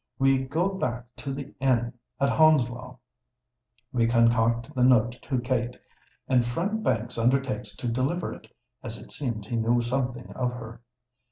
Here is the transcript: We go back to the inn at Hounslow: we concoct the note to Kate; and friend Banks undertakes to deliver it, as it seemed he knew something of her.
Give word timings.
We 0.17 0.39
go 0.45 0.67
back 0.69 1.05
to 1.17 1.31
the 1.31 1.53
inn 1.59 1.93
at 2.19 2.29
Hounslow: 2.31 2.97
we 3.91 4.07
concoct 4.07 4.73
the 4.73 4.81
note 4.83 5.11
to 5.21 5.37
Kate; 5.39 5.77
and 6.27 6.43
friend 6.43 6.83
Banks 6.83 7.19
undertakes 7.19 7.75
to 7.75 7.87
deliver 7.87 8.33
it, 8.33 8.51
as 8.81 8.97
it 8.97 9.11
seemed 9.11 9.45
he 9.45 9.57
knew 9.57 9.83
something 9.83 10.33
of 10.33 10.53
her. 10.53 10.81